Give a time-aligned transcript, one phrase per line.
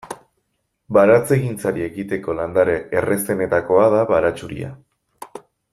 [0.97, 4.73] Baratzegintzari ekiteko landare errazenetakoa da baratxuria.